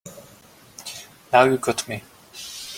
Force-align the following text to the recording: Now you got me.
Now 1.31 1.43
you 1.43 1.57
got 1.59 1.87
me. 1.87 2.01